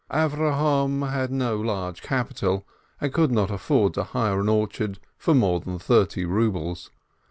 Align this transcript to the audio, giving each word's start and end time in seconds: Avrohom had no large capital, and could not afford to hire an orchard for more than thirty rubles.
Avrohom 0.09 1.11
had 1.11 1.29
no 1.29 1.57
large 1.57 2.01
capital, 2.01 2.67
and 2.99 3.13
could 3.13 3.31
not 3.31 3.51
afford 3.51 3.93
to 3.93 4.03
hire 4.03 4.39
an 4.41 4.49
orchard 4.49 4.97
for 5.15 5.35
more 5.35 5.59
than 5.59 5.77
thirty 5.77 6.25
rubles. 6.25 6.89